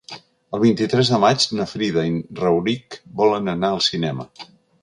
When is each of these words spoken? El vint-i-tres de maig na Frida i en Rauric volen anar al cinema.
El 0.57 0.61
vint-i-tres 0.63 1.11
de 1.15 1.19
maig 1.25 1.45
na 1.59 1.67
Frida 1.73 2.07
i 2.09 2.13
en 2.13 2.17
Rauric 2.41 3.01
volen 3.23 3.55
anar 3.55 3.75
al 3.77 3.87
cinema. 3.93 4.31